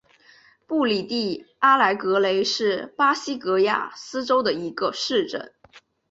[0.65, 5.53] 布里蒂阿莱格雷是巴西戈亚斯州的一个市镇。